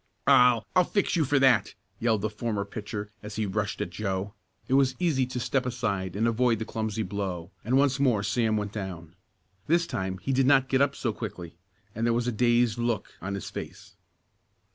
"I 0.25 0.61
I'll 0.75 0.83
fix 0.83 1.15
you 1.15 1.25
for 1.25 1.37
that!" 1.37 1.75
yelled 1.99 2.23
the 2.23 2.29
former 2.31 2.65
pitcher 2.65 3.11
as 3.21 3.35
he 3.35 3.45
rushed 3.45 3.81
at 3.81 3.91
Joe. 3.91 4.33
It 4.67 4.73
was 4.73 4.95
easy 4.97 5.27
to 5.27 5.39
step 5.39 5.63
aside 5.63 6.15
and 6.15 6.27
avoid 6.27 6.57
the 6.57 6.65
clumsy 6.65 7.03
blow, 7.03 7.51
and 7.63 7.77
once 7.77 7.99
more 7.99 8.23
Sam 8.23 8.57
went 8.57 8.71
down. 8.71 9.13
This 9.67 9.85
time 9.85 10.17
he 10.17 10.33
did 10.33 10.47
not 10.47 10.69
get 10.69 10.81
up 10.81 10.95
so 10.95 11.13
quickly, 11.13 11.55
and 11.93 12.03
there 12.03 12.15
was 12.15 12.27
a 12.27 12.31
dazed 12.31 12.79
look 12.79 13.13
on 13.21 13.35
his 13.35 13.51
face. 13.51 13.95